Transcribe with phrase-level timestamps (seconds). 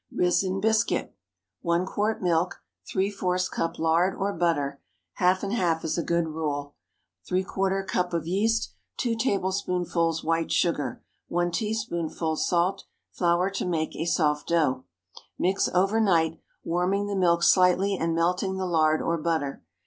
[0.11, 1.09] RISEN BISCUIT.
[1.09, 1.09] ✠
[1.61, 2.59] 1 quart milk.
[2.87, 6.73] ¾ cup lard or butter—half and half is a good rule.
[7.29, 8.73] ¾ cup of yeast.
[8.97, 11.03] 2 tablespoonfuls white sugar.
[11.27, 12.85] 1 teaspoonful salt.
[13.11, 14.85] Flour to make a soft dough.
[15.37, 19.61] Mix over night, warming the milk slightly and melting the lard or butter.